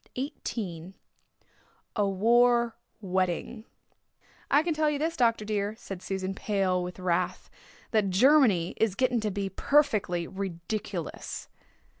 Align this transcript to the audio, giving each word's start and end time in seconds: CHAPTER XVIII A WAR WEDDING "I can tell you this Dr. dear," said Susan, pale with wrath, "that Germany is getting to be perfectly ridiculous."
CHAPTER 0.17 0.31
XVIII 0.47 0.93
A 1.95 2.09
WAR 2.09 2.75
WEDDING 3.01 3.65
"I 4.49 4.63
can 4.63 4.73
tell 4.73 4.89
you 4.89 4.97
this 4.97 5.15
Dr. 5.15 5.45
dear," 5.45 5.75
said 5.77 6.01
Susan, 6.01 6.33
pale 6.33 6.81
with 6.81 6.97
wrath, 6.97 7.51
"that 7.91 8.09
Germany 8.09 8.73
is 8.77 8.95
getting 8.95 9.19
to 9.19 9.29
be 9.29 9.47
perfectly 9.49 10.27
ridiculous." 10.27 11.49